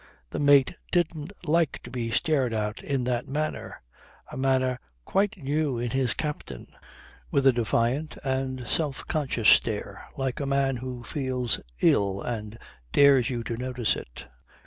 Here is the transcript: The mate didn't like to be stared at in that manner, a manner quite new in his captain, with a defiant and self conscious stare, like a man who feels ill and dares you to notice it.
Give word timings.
The 0.31 0.39
mate 0.39 0.73
didn't 0.91 1.31
like 1.47 1.79
to 1.83 1.91
be 1.91 2.09
stared 2.09 2.53
at 2.53 2.83
in 2.83 3.03
that 3.03 3.27
manner, 3.27 3.83
a 4.31 4.35
manner 4.35 4.79
quite 5.05 5.37
new 5.37 5.77
in 5.77 5.91
his 5.91 6.15
captain, 6.15 6.65
with 7.29 7.45
a 7.45 7.53
defiant 7.53 8.17
and 8.23 8.65
self 8.65 9.05
conscious 9.07 9.49
stare, 9.49 10.07
like 10.17 10.39
a 10.39 10.47
man 10.47 10.77
who 10.77 11.03
feels 11.03 11.59
ill 11.81 12.19
and 12.19 12.57
dares 12.91 13.29
you 13.29 13.43
to 13.43 13.57
notice 13.57 13.95
it. 13.95 14.25